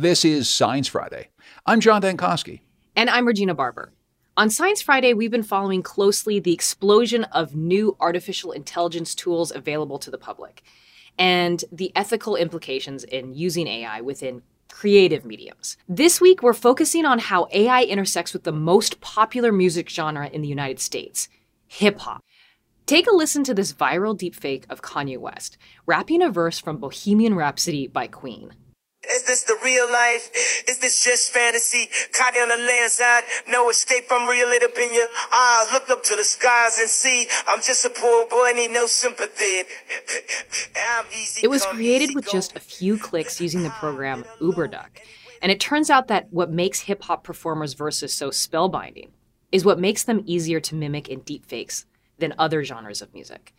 This 0.00 0.24
is 0.24 0.48
Science 0.48 0.86
Friday. 0.86 1.30
I'm 1.66 1.80
John 1.80 2.00
Dankosky. 2.00 2.60
And 2.94 3.10
I'm 3.10 3.26
Regina 3.26 3.52
Barber. 3.52 3.92
On 4.36 4.48
Science 4.48 4.80
Friday, 4.80 5.12
we've 5.12 5.32
been 5.32 5.42
following 5.42 5.82
closely 5.82 6.38
the 6.38 6.52
explosion 6.52 7.24
of 7.24 7.56
new 7.56 7.96
artificial 7.98 8.52
intelligence 8.52 9.12
tools 9.12 9.50
available 9.52 9.98
to 9.98 10.08
the 10.08 10.16
public 10.16 10.62
and 11.18 11.64
the 11.72 11.90
ethical 11.96 12.36
implications 12.36 13.02
in 13.02 13.34
using 13.34 13.66
AI 13.66 14.00
within 14.00 14.42
creative 14.70 15.24
mediums. 15.24 15.76
This 15.88 16.20
week, 16.20 16.44
we're 16.44 16.52
focusing 16.52 17.04
on 17.04 17.18
how 17.18 17.48
AI 17.52 17.82
intersects 17.82 18.32
with 18.32 18.44
the 18.44 18.52
most 18.52 19.00
popular 19.00 19.50
music 19.50 19.88
genre 19.88 20.28
in 20.28 20.42
the 20.42 20.48
United 20.48 20.78
States 20.78 21.28
hip 21.66 21.98
hop. 21.98 22.22
Take 22.86 23.08
a 23.08 23.16
listen 23.16 23.42
to 23.42 23.52
this 23.52 23.72
viral 23.72 24.16
deepfake 24.16 24.62
of 24.70 24.80
Kanye 24.80 25.18
West, 25.18 25.58
rapping 25.86 26.22
a 26.22 26.30
verse 26.30 26.60
from 26.60 26.76
Bohemian 26.76 27.34
Rhapsody 27.34 27.88
by 27.88 28.06
Queen. 28.06 28.52
Is 29.10 29.24
this 29.24 29.44
the 29.44 29.56
real 29.64 29.90
life? 29.90 30.30
Is 30.68 30.78
this 30.78 31.04
just 31.04 31.32
fantasy? 31.32 31.88
Caught 32.12 32.36
on 32.36 32.48
the 32.48 32.56
landside, 32.56 33.24
no 33.48 33.70
escape 33.70 34.06
from 34.06 34.28
real 34.28 34.48
it 34.48 34.62
opinion. 34.62 35.06
I 35.30 35.68
look 35.72 35.88
up 35.90 36.02
to 36.04 36.16
the 36.16 36.24
skies 36.24 36.78
and 36.78 36.88
see 36.88 37.26
I'm 37.46 37.60
just 37.60 37.84
a 37.84 37.90
poor 37.90 38.26
boy, 38.26 38.52
need 38.54 38.70
no 38.70 38.86
sympathy. 38.86 39.62
it 41.42 41.48
was 41.48 41.64
created 41.66 42.14
with 42.14 42.28
just 42.28 42.56
a 42.56 42.60
few 42.60 42.98
clicks 42.98 43.40
using 43.40 43.62
the 43.62 43.70
program 43.70 44.24
UberDuck. 44.40 45.00
And 45.40 45.52
it 45.52 45.60
turns 45.60 45.88
out 45.90 46.08
that 46.08 46.32
what 46.32 46.50
makes 46.50 46.80
hip 46.80 47.04
hop 47.04 47.24
performers' 47.24 47.74
verses 47.74 48.12
so 48.12 48.30
spellbinding 48.30 49.10
is 49.52 49.64
what 49.64 49.78
makes 49.78 50.02
them 50.02 50.22
easier 50.26 50.60
to 50.60 50.74
mimic 50.74 51.08
in 51.08 51.20
deepfakes 51.20 51.84
than 52.18 52.34
other 52.38 52.64
genres 52.64 53.00
of 53.00 53.14
music. 53.14 53.54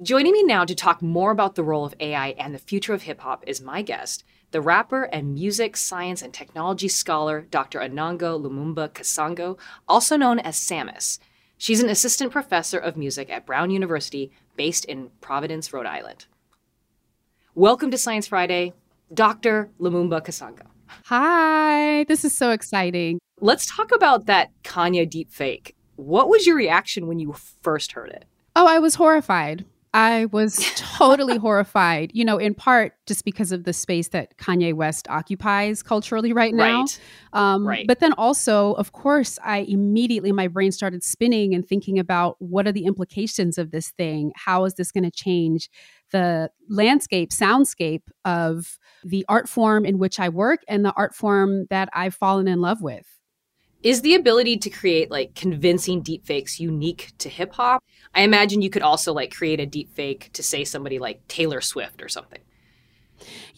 Joining 0.00 0.32
me 0.32 0.44
now 0.44 0.64
to 0.64 0.76
talk 0.76 1.02
more 1.02 1.32
about 1.32 1.56
the 1.56 1.64
role 1.64 1.84
of 1.84 1.94
AI 1.98 2.28
and 2.38 2.54
the 2.54 2.58
future 2.58 2.94
of 2.94 3.02
hip 3.02 3.20
hop 3.20 3.42
is 3.48 3.60
my 3.60 3.82
guest, 3.82 4.24
the 4.50 4.60
rapper 4.60 5.04
and 5.04 5.34
music, 5.34 5.76
science, 5.76 6.22
and 6.22 6.32
technology 6.32 6.88
scholar 6.88 7.42
Dr. 7.50 7.80
Enongo 7.80 8.40
Lumumba 8.40 8.88
Kasongo, 8.88 9.58
also 9.86 10.16
known 10.16 10.38
as 10.38 10.56
Sammus. 10.56 11.18
She's 11.58 11.82
an 11.82 11.90
assistant 11.90 12.32
professor 12.32 12.78
of 12.78 12.96
music 12.96 13.30
at 13.30 13.44
Brown 13.44 13.70
University, 13.70 14.30
based 14.56 14.84
in 14.84 15.10
Providence, 15.20 15.72
Rhode 15.72 15.86
Island. 15.86 16.26
Welcome 17.54 17.90
to 17.90 17.98
Science 17.98 18.28
Friday, 18.28 18.72
Dr. 19.12 19.68
Lumumba 19.80 20.24
Kasongo. 20.24 20.66
Hi, 21.06 22.04
this 22.04 22.24
is 22.24 22.36
so 22.36 22.50
exciting. 22.50 23.18
Let's 23.40 23.66
talk 23.66 23.92
about 23.92 24.26
that 24.26 24.50
Kanye 24.62 25.08
deepfake. 25.08 25.72
What 25.96 26.28
was 26.28 26.46
your 26.46 26.56
reaction 26.56 27.06
when 27.06 27.18
you 27.18 27.34
first 27.62 27.92
heard 27.92 28.10
it? 28.10 28.24
Oh, 28.56 28.66
I 28.66 28.78
was 28.78 28.94
horrified. 28.94 29.64
I 29.98 30.26
was 30.26 30.64
totally 30.76 31.38
horrified, 31.38 32.12
you 32.14 32.24
know, 32.24 32.38
in 32.38 32.54
part 32.54 32.92
just 33.08 33.24
because 33.24 33.50
of 33.50 33.64
the 33.64 33.72
space 33.72 34.10
that 34.10 34.38
Kanye 34.38 34.72
West 34.72 35.08
occupies 35.10 35.82
culturally 35.82 36.32
right 36.32 36.54
now. 36.54 36.82
Right. 36.82 37.00
Um, 37.32 37.66
right. 37.66 37.84
But 37.84 37.98
then 37.98 38.12
also, 38.12 38.74
of 38.74 38.92
course, 38.92 39.40
I 39.44 39.58
immediately, 39.58 40.30
my 40.30 40.46
brain 40.46 40.70
started 40.70 41.02
spinning 41.02 41.52
and 41.52 41.66
thinking 41.66 41.98
about 41.98 42.36
what 42.38 42.68
are 42.68 42.72
the 42.72 42.84
implications 42.84 43.58
of 43.58 43.72
this 43.72 43.90
thing? 43.90 44.30
How 44.36 44.66
is 44.66 44.74
this 44.74 44.92
going 44.92 45.02
to 45.02 45.10
change 45.10 45.68
the 46.12 46.48
landscape, 46.68 47.30
soundscape 47.30 48.02
of 48.24 48.78
the 49.02 49.26
art 49.28 49.48
form 49.48 49.84
in 49.84 49.98
which 49.98 50.20
I 50.20 50.28
work 50.28 50.60
and 50.68 50.84
the 50.84 50.92
art 50.92 51.12
form 51.12 51.66
that 51.70 51.88
I've 51.92 52.14
fallen 52.14 52.46
in 52.46 52.60
love 52.60 52.80
with? 52.80 53.17
Is 53.82 54.02
the 54.02 54.16
ability 54.16 54.56
to 54.58 54.70
create 54.70 55.10
like 55.10 55.34
convincing 55.36 56.02
deepfakes 56.02 56.58
unique 56.58 57.12
to 57.18 57.28
hip 57.28 57.52
hop? 57.52 57.84
I 58.12 58.22
imagine 58.22 58.60
you 58.60 58.70
could 58.70 58.82
also 58.82 59.12
like 59.12 59.32
create 59.32 59.60
a 59.60 59.66
deepfake 59.66 60.32
to 60.32 60.42
say 60.42 60.64
somebody 60.64 60.98
like 60.98 61.26
Taylor 61.28 61.60
Swift 61.60 62.02
or 62.02 62.08
something. 62.08 62.40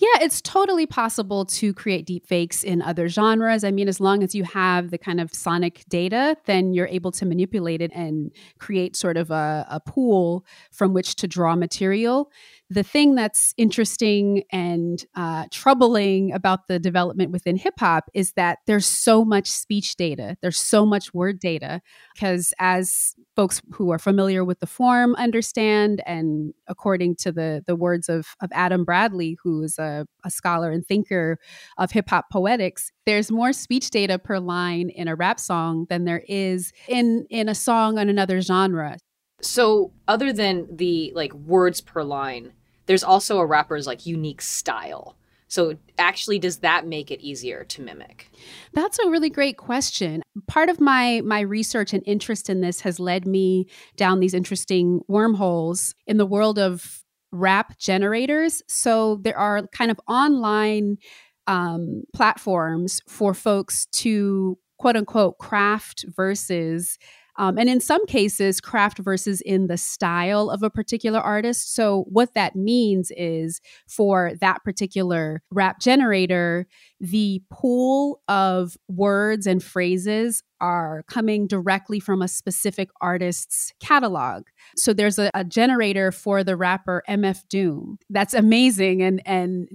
Yeah, 0.00 0.22
it's 0.22 0.40
totally 0.40 0.86
possible 0.86 1.44
to 1.44 1.74
create 1.74 2.06
deepfakes 2.06 2.64
in 2.64 2.80
other 2.80 3.06
genres. 3.06 3.64
I 3.64 3.70
mean, 3.70 3.86
as 3.86 4.00
long 4.00 4.22
as 4.22 4.34
you 4.34 4.44
have 4.44 4.90
the 4.90 4.96
kind 4.96 5.20
of 5.20 5.34
sonic 5.34 5.84
data, 5.90 6.38
then 6.46 6.72
you're 6.72 6.86
able 6.86 7.12
to 7.12 7.26
manipulate 7.26 7.82
it 7.82 7.90
and 7.94 8.32
create 8.58 8.96
sort 8.96 9.18
of 9.18 9.30
a, 9.30 9.66
a 9.68 9.78
pool 9.78 10.46
from 10.72 10.94
which 10.94 11.16
to 11.16 11.28
draw 11.28 11.54
material. 11.54 12.30
The 12.70 12.82
thing 12.82 13.14
that's 13.14 13.52
interesting 13.58 14.44
and 14.50 15.04
uh, 15.16 15.46
troubling 15.50 16.32
about 16.32 16.68
the 16.68 16.78
development 16.78 17.30
within 17.32 17.56
hip 17.56 17.74
hop 17.78 18.04
is 18.14 18.32
that 18.34 18.60
there's 18.66 18.86
so 18.86 19.22
much 19.24 19.48
speech 19.50 19.96
data, 19.96 20.36
there's 20.40 20.56
so 20.58 20.86
much 20.86 21.12
word 21.12 21.40
data, 21.40 21.82
because 22.14 22.54
as 22.58 23.14
folks 23.34 23.60
who 23.72 23.90
are 23.90 23.98
familiar 23.98 24.44
with 24.44 24.60
the 24.60 24.66
form 24.66 25.14
understand, 25.16 26.00
and 26.06 26.54
according 26.68 27.16
to 27.16 27.32
the 27.32 27.62
the 27.66 27.74
words 27.76 28.08
of 28.08 28.28
of 28.40 28.50
Adam 28.52 28.84
Bradley, 28.84 29.36
who 29.42 29.62
is 29.64 29.76
a, 29.78 29.89
a 30.24 30.30
scholar 30.30 30.70
and 30.70 30.86
thinker 30.86 31.38
of 31.78 31.90
hip 31.90 32.08
hop 32.08 32.30
poetics, 32.30 32.90
there's 33.06 33.30
more 33.30 33.52
speech 33.52 33.90
data 33.90 34.18
per 34.18 34.38
line 34.38 34.88
in 34.90 35.08
a 35.08 35.14
rap 35.14 35.40
song 35.40 35.86
than 35.88 36.04
there 36.04 36.22
is 36.28 36.72
in 36.88 37.26
in 37.30 37.48
a 37.48 37.54
song 37.54 37.98
on 37.98 38.08
another 38.08 38.40
genre. 38.40 38.98
So, 39.42 39.92
other 40.06 40.32
than 40.32 40.68
the 40.74 41.12
like 41.14 41.32
words 41.32 41.80
per 41.80 42.02
line, 42.02 42.52
there's 42.86 43.04
also 43.04 43.38
a 43.38 43.46
rapper's 43.46 43.86
like 43.86 44.06
unique 44.06 44.42
style. 44.42 45.16
So 45.50 45.76
actually 45.98 46.38
does 46.38 46.58
that 46.58 46.86
make 46.86 47.10
it 47.10 47.20
easier 47.20 47.64
to 47.64 47.82
mimic? 47.82 48.30
That's 48.72 49.00
a 49.00 49.10
really 49.10 49.30
great 49.30 49.56
question. 49.56 50.22
Part 50.46 50.68
of 50.68 50.80
my 50.80 51.22
my 51.24 51.40
research 51.40 51.92
and 51.92 52.04
interest 52.06 52.48
in 52.48 52.60
this 52.60 52.82
has 52.82 53.00
led 53.00 53.26
me 53.26 53.66
down 53.96 54.20
these 54.20 54.32
interesting 54.32 55.00
wormholes 55.08 55.92
in 56.06 56.18
the 56.18 56.26
world 56.26 56.56
of 56.56 56.99
rap 57.32 57.78
generators. 57.78 58.62
So 58.68 59.16
there 59.22 59.38
are 59.38 59.66
kind 59.68 59.90
of 59.90 60.00
online 60.08 60.98
um, 61.46 62.04
platforms 62.14 63.00
for 63.08 63.34
folks 63.34 63.86
to 63.86 64.58
quote 64.78 64.96
unquote 64.96 65.38
craft 65.38 66.04
verses 66.16 66.98
um, 67.36 67.58
and 67.58 67.68
in 67.68 67.80
some 67.80 68.04
cases, 68.06 68.60
craft 68.60 68.98
versus 68.98 69.40
in 69.40 69.66
the 69.66 69.76
style 69.76 70.50
of 70.50 70.62
a 70.62 70.70
particular 70.70 71.20
artist. 71.20 71.74
So, 71.74 72.04
what 72.08 72.34
that 72.34 72.56
means 72.56 73.12
is 73.16 73.60
for 73.88 74.32
that 74.40 74.62
particular 74.64 75.42
rap 75.50 75.80
generator, 75.80 76.66
the 77.00 77.42
pool 77.50 78.20
of 78.28 78.76
words 78.88 79.46
and 79.46 79.62
phrases 79.62 80.42
are 80.60 81.04
coming 81.08 81.46
directly 81.46 82.00
from 82.00 82.20
a 82.20 82.28
specific 82.28 82.90
artist's 83.00 83.72
catalog. 83.80 84.44
So 84.76 84.92
there's 84.92 85.18
a, 85.18 85.30
a, 85.32 85.42
generator 85.42 86.12
for 86.12 86.44
the 86.44 86.54
rapper 86.54 87.02
MF 87.08 87.48
Doom. 87.48 87.98
That's 88.10 88.34
amazing 88.34 89.02
and 89.02 89.22
and 89.26 89.68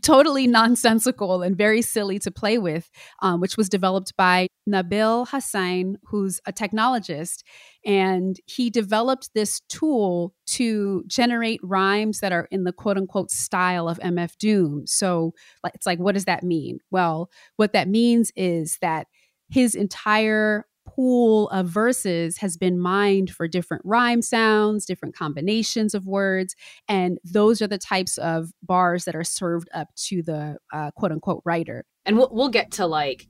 totally 0.00 0.46
nonsensical 0.46 1.42
and 1.42 1.56
very 1.56 1.82
silly 1.82 2.18
to 2.20 2.30
play 2.30 2.56
with, 2.58 2.90
um, 3.20 3.40
which 3.40 3.56
was 3.56 3.68
developed 3.68 4.16
by 4.16 4.46
Nabil 4.68 5.28
Hussain, 5.28 5.98
who's 6.04 6.40
a 6.46 6.52
technologist. 6.52 7.42
And 7.84 8.36
he 8.46 8.70
developed 8.70 9.30
this 9.34 9.60
tool 9.68 10.34
to 10.46 11.04
generate 11.06 11.60
rhymes 11.62 12.20
that 12.20 12.32
are 12.32 12.48
in 12.50 12.64
the 12.64 12.72
quote 12.72 12.96
unquote 12.96 13.30
style 13.30 13.88
of 13.88 13.98
MF 13.98 14.36
Doom. 14.38 14.86
So 14.86 15.32
it's 15.74 15.86
like, 15.86 15.98
what 15.98 16.14
does 16.14 16.24
that 16.24 16.42
mean? 16.42 16.78
Well, 16.90 17.30
what 17.56 17.72
that 17.72 17.88
means 17.88 18.32
is 18.36 18.78
that 18.80 19.08
his 19.50 19.74
entire 19.74 20.64
pool 20.84 21.48
of 21.50 21.66
verses 21.66 22.38
has 22.38 22.56
been 22.56 22.78
mined 22.78 23.30
for 23.30 23.48
different 23.48 23.82
rhyme 23.84 24.22
sounds, 24.22 24.84
different 24.84 25.14
combinations 25.14 25.94
of 25.94 26.06
words. 26.06 26.54
And 26.88 27.18
those 27.24 27.62
are 27.62 27.66
the 27.66 27.78
types 27.78 28.18
of 28.18 28.50
bars 28.62 29.04
that 29.04 29.16
are 29.16 29.24
served 29.24 29.68
up 29.74 29.88
to 30.06 30.22
the 30.22 30.56
uh, 30.72 30.90
quote 30.92 31.12
unquote 31.12 31.42
writer. 31.44 31.84
And 32.04 32.16
we'll, 32.16 32.30
we'll 32.32 32.48
get 32.48 32.72
to 32.72 32.86
like 32.86 33.28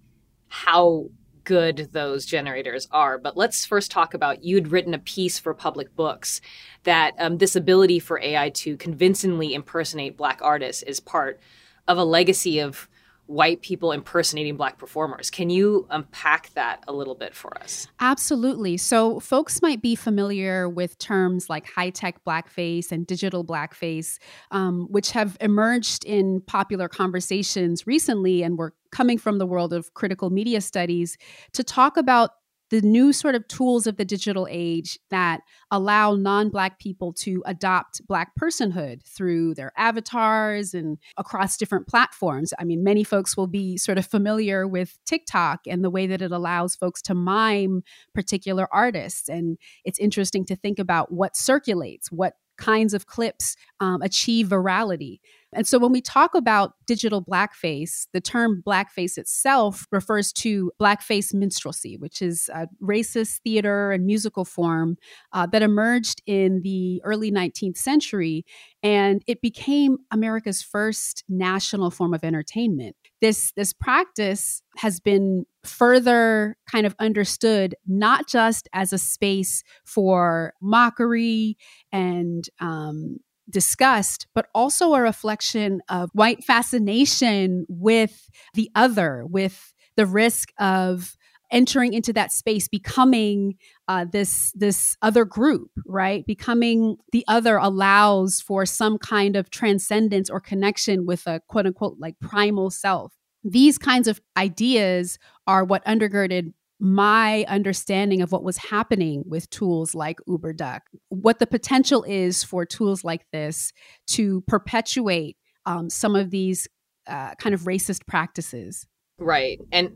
how 0.49 1.07
good 1.45 1.89
those 1.93 2.25
generators 2.25 2.87
are. 2.91 3.19
But 3.19 3.37
let's 3.37 3.67
first 3.67 3.91
talk 3.91 4.15
about 4.15 4.45
you'd 4.45 4.69
written 4.69 4.95
a 4.95 4.99
piece 4.99 5.39
for 5.39 5.55
public 5.55 5.95
books 5.97 6.41
that 6.85 7.15
um, 7.19 7.39
this 7.39 7.57
ability 7.57 7.99
for 7.99 8.21
AI 8.21 8.51
to 8.51 8.77
convincingly 8.77 9.55
impersonate 9.55 10.17
Black 10.17 10.41
artists 10.43 10.83
is 10.83 11.01
part 11.01 11.41
of 11.89 11.99
a 11.99 12.05
legacy 12.05 12.61
of 12.61 12.89
white 13.32 13.62
people 13.62 13.93
impersonating 13.93 14.56
black 14.56 14.79
performers. 14.79 15.31
Can 15.31 15.49
you 15.49 15.87
unpack 15.90 16.50
that 16.55 16.84
a 16.87 16.93
little 16.93 17.14
bit 17.14 17.34
for 17.34 17.56
us? 17.58 17.88
Absolutely. 17.99 18.76
So, 18.76 19.20
folks 19.20 19.62
might 19.62 19.81
be 19.81 19.94
familiar 19.94 20.69
with 20.69 20.99
terms 20.99 21.49
like 21.49 21.67
high 21.67 21.90
tech 21.90 22.23
blackface 22.25 22.93
and 22.93 23.06
digital 23.06 23.44
blackface, 23.44 24.19
um, 24.50 24.87
which 24.90 25.12
have 25.12 25.37
emerged 25.40 26.05
in 26.05 26.43
popular 26.43 26.88
conversations 26.88 27.87
recently 27.87 28.43
and 28.43 28.58
were 28.58 28.75
coming 28.90 29.17
from 29.17 29.38
the 29.38 29.46
world 29.46 29.73
of 29.73 29.94
critical 29.94 30.31
media 30.31 30.61
studies 30.61 31.17
to 31.52 31.64
talk 31.64 31.96
about 31.96 32.31
the 32.73 32.81
new 32.81 33.13
sort 33.13 33.35
of 33.35 33.47
tools 33.49 33.87
of 33.87 33.99
the 33.99 34.05
digital 34.05 34.49
age 34.51 34.99
that 35.11 35.43
allow 35.71 36.15
non 36.15 36.49
Black 36.49 36.79
people 36.79 37.13
to 37.13 37.43
adopt 37.45 38.01
Black 38.07 38.33
personhood 38.41 39.05
through 39.05 39.55
their 39.55 39.75
avatars 39.77 40.73
and 40.73 40.97
across 41.19 41.59
different 41.59 41.87
platforms. 41.87 42.55
I 42.59 42.65
mean, 42.65 42.83
many 42.83 43.05
folks 43.05 43.37
will 43.37 43.47
be 43.47 43.77
sort 43.77 43.99
of 43.99 44.07
familiar 44.07 44.67
with 44.67 44.99
TikTok 45.05 45.61
and 45.67 45.85
the 45.85 45.91
way 45.91 46.07
that 46.07 46.23
it 46.23 46.33
allows 46.33 46.75
folks 46.75 47.03
to 47.03 47.15
mime 47.15 47.83
particular 48.15 48.67
artists. 48.73 49.29
And 49.29 49.59
it's 49.85 49.99
interesting 49.99 50.47
to 50.47 50.57
think 50.57 50.79
about 50.79 51.13
what 51.13 51.37
circulates, 51.37 52.11
what 52.11 52.37
kinds 52.57 52.95
of 52.95 53.07
clips 53.07 53.55
um, 53.81 54.01
achieve 54.01 54.49
virality. 54.49 55.19
And 55.52 55.66
so 55.66 55.78
when 55.78 55.93
we 55.93 56.00
talk 56.00 56.34
about 56.34 56.75
digital 56.87 57.22
blackface, 57.22 58.06
the 58.12 58.20
term 58.20 58.62
blackface 58.66 59.19
itself 59.19 59.87
refers 59.93 60.32
to 60.34 60.72
blackface 60.81 61.34
minstrelsy, 61.34 61.99
which 61.99 62.22
is 62.22 62.49
a 62.54 62.69
racist 62.82 63.40
theater 63.44 63.93
and 63.93 64.06
musical 64.06 64.44
form 64.44 64.96
uh, 65.32 65.46
that 65.46 65.62
emerged 65.62 66.22
in 66.26 66.62
the 66.62 67.02
early 67.04 67.31
19th 67.31 67.76
century. 67.76 68.44
And 68.82 69.22
it 69.26 69.43
became 69.43 69.99
America's 70.10 70.62
first 70.62 71.25
national 71.28 71.90
form 71.90 72.14
of 72.14 72.25
entertainment. 72.25 72.96
This, 73.20 73.52
this 73.52 73.72
practice 73.72 74.62
has 74.78 75.00
been 75.00 75.44
further 75.64 76.56
kind 76.70 76.87
of 76.87 76.94
understood 76.99 77.75
not 77.87 78.26
just 78.26 78.69
as 78.72 78.93
a 78.93 78.99
space 78.99 79.62
for 79.84 80.54
mockery 80.60 81.56
and 81.93 82.49
um, 82.58 83.19
discussed, 83.52 84.26
but 84.34 84.46
also 84.54 84.94
a 84.94 85.00
reflection 85.00 85.81
of 85.88 86.10
white 86.12 86.43
fascination 86.44 87.66
with 87.69 88.28
the 88.54 88.70
other, 88.75 89.25
with 89.28 89.72
the 89.96 90.06
risk 90.06 90.50
of 90.58 91.16
entering 91.50 91.93
into 91.93 92.12
that 92.14 92.32
space 92.32 92.66
becoming 92.66 93.54
uh, 93.87 94.06
this 94.10 94.52
this 94.54 94.96
other 95.02 95.25
group 95.26 95.70
right? 95.87 96.25
Becoming 96.26 96.96
the 97.12 97.25
other 97.28 97.56
allows 97.56 98.40
for 98.40 98.64
some 98.64 98.99
kind 98.99 99.37
of 99.37 99.50
transcendence 99.50 100.31
or 100.31 100.40
connection 100.40 101.06
with 101.06 101.26
a 101.26 101.40
quote 101.49 101.66
unquote 101.66 101.96
like 101.99 102.19
primal 102.20 102.70
self. 102.70 103.12
These 103.44 103.76
kinds 103.76 104.08
of 104.08 104.20
ideas 104.37 105.19
are 105.46 105.64
what 105.64 105.84
undergirded 105.84 106.54
my 106.82 107.44
understanding 107.46 108.23
of 108.23 108.32
what 108.32 108.43
was 108.43 108.56
happening 108.56 109.23
with 109.25 109.49
tools 109.50 109.94
like 109.94 110.19
UberDuck, 110.29 110.81
what 111.11 111.38
the 111.38 111.46
potential 111.46 112.02
is 112.02 112.43
for 112.43 112.67
tools 112.67 113.05
like 113.05 113.25
this 113.31 113.73
to 114.08 114.40
perpetuate 114.49 115.37
um, 115.64 115.88
some 115.88 116.17
of 116.17 116.31
these 116.31 116.67
uh, 117.06 117.37
kind 117.37 117.55
of 117.55 117.61
racist 117.62 118.05
practices. 118.08 118.84
Right. 119.19 119.61
And 119.70 119.93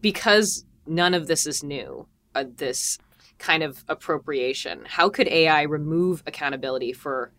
because 0.00 0.64
none 0.88 1.14
of 1.14 1.28
this 1.28 1.46
is 1.46 1.62
new, 1.62 2.08
uh, 2.34 2.46
this 2.56 2.98
kind 3.38 3.62
of 3.62 3.84
appropriation, 3.86 4.82
how 4.88 5.08
could 5.08 5.28
AI 5.28 5.62
remove 5.62 6.24
accountability 6.26 6.92
for 6.92 7.32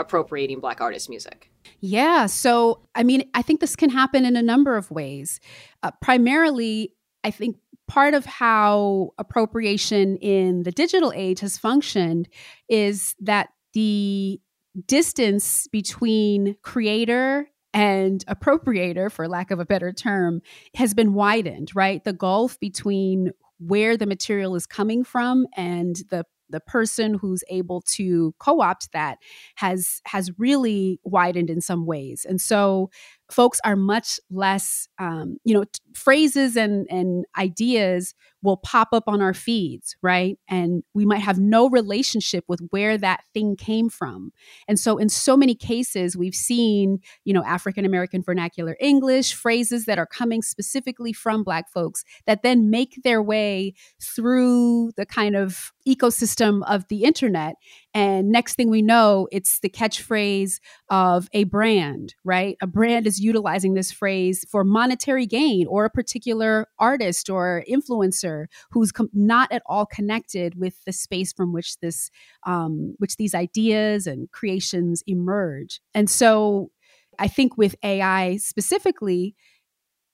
appropriating 0.00 0.58
Black 0.58 0.80
artist 0.80 1.08
music? 1.08 1.52
Yeah. 1.78 2.26
So, 2.26 2.88
I 2.96 3.04
mean, 3.04 3.30
I 3.34 3.42
think 3.42 3.60
this 3.60 3.76
can 3.76 3.90
happen 3.90 4.24
in 4.24 4.34
a 4.34 4.42
number 4.42 4.76
of 4.76 4.90
ways. 4.90 5.38
Uh, 5.84 5.92
primarily, 6.00 6.92
I 7.22 7.30
think 7.30 7.56
part 7.92 8.14
of 8.14 8.24
how 8.24 9.10
appropriation 9.18 10.16
in 10.16 10.62
the 10.62 10.72
digital 10.72 11.12
age 11.14 11.40
has 11.40 11.58
functioned 11.58 12.26
is 12.66 13.14
that 13.20 13.50
the 13.74 14.40
distance 14.86 15.66
between 15.68 16.56
creator 16.62 17.46
and 17.74 18.24
appropriator, 18.28 19.12
for 19.12 19.28
lack 19.28 19.50
of 19.50 19.60
a 19.60 19.66
better 19.66 19.92
term, 19.92 20.40
has 20.74 20.94
been 20.94 21.12
widened, 21.12 21.70
right? 21.74 22.02
The 22.02 22.14
gulf 22.14 22.58
between 22.58 23.32
where 23.58 23.98
the 23.98 24.06
material 24.06 24.56
is 24.56 24.66
coming 24.66 25.04
from 25.04 25.46
and 25.54 25.96
the 26.08 26.24
the 26.48 26.60
person 26.60 27.14
who's 27.14 27.42
able 27.48 27.80
to 27.80 28.34
co-opt 28.38 28.92
that 28.92 29.18
has 29.56 30.00
has 30.04 30.30
really 30.38 31.00
widened 31.02 31.50
in 31.50 31.60
some 31.60 31.86
ways 31.86 32.24
and 32.28 32.40
so 32.40 32.90
folks 33.32 33.60
are 33.64 33.76
much 33.76 34.20
less 34.30 34.88
um, 34.98 35.38
you 35.44 35.54
know 35.54 35.64
t- 35.64 35.80
phrases 35.94 36.56
and 36.56 36.86
and 36.90 37.24
ideas 37.38 38.14
will 38.42 38.56
pop 38.56 38.88
up 38.92 39.04
on 39.06 39.20
our 39.20 39.34
feeds 39.34 39.96
right? 40.02 40.38
And 40.48 40.82
we 40.94 41.04
might 41.04 41.20
have 41.20 41.38
no 41.38 41.68
relationship 41.68 42.44
with 42.48 42.60
where 42.70 42.98
that 42.98 43.22
thing 43.34 43.56
came 43.56 43.88
from. 43.88 44.32
And 44.68 44.78
so 44.78 44.98
in 44.98 45.08
so 45.08 45.36
many 45.36 45.54
cases 45.54 46.16
we've 46.16 46.34
seen 46.34 46.98
you 47.24 47.32
know 47.32 47.44
african 47.44 47.84
american 47.84 48.22
vernacular 48.22 48.76
english 48.80 49.34
phrases 49.34 49.84
that 49.86 49.98
are 49.98 50.06
coming 50.06 50.42
specifically 50.42 51.12
from 51.12 51.44
black 51.44 51.70
folks 51.70 52.04
that 52.26 52.42
then 52.42 52.70
make 52.70 53.00
their 53.04 53.22
way 53.22 53.74
through 54.00 54.92
the 54.96 55.06
kind 55.06 55.36
of 55.36 55.72
ecosystem 55.86 56.62
of 56.66 56.86
the 56.88 57.04
internet. 57.04 57.56
And 57.94 58.30
next 58.30 58.54
thing 58.54 58.70
we 58.70 58.82
know, 58.82 59.28
it's 59.32 59.60
the 59.60 59.68
catchphrase 59.68 60.60
of 60.88 61.28
a 61.32 61.44
brand, 61.44 62.14
right? 62.24 62.56
A 62.62 62.66
brand 62.66 63.06
is 63.06 63.20
utilizing 63.20 63.74
this 63.74 63.92
phrase 63.92 64.44
for 64.48 64.64
monetary 64.64 65.26
gain 65.26 65.66
or 65.66 65.84
a 65.84 65.90
particular 65.90 66.66
artist 66.78 67.28
or 67.28 67.64
influencer 67.70 68.31
who's 68.70 68.92
com- 68.92 69.10
not 69.12 69.50
at 69.52 69.62
all 69.66 69.86
connected 69.86 70.58
with 70.58 70.76
the 70.84 70.92
space 70.92 71.32
from 71.32 71.52
which 71.52 71.78
this, 71.80 72.10
um, 72.46 72.94
which 72.98 73.16
these 73.16 73.34
ideas 73.34 74.06
and 74.06 74.30
creations 74.30 75.02
emerge. 75.06 75.80
And 75.94 76.08
so 76.08 76.70
I 77.18 77.28
think 77.28 77.56
with 77.56 77.74
AI 77.82 78.36
specifically, 78.36 79.34